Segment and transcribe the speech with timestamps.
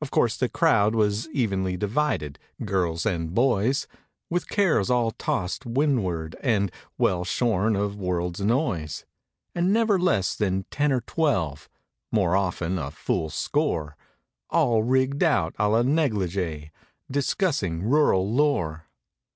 [0.00, 3.88] Of course the crowd was even Ly divided—girls and boys
[4.30, 9.04] With cares all tossed windward and Well shorn of world's annoys;
[9.56, 11.68] And never less than ten or twelve;
[12.12, 13.96] (More often a full score)
[14.48, 16.70] All rigged out a la negligee—
[17.10, 18.86] Discussing rural lore.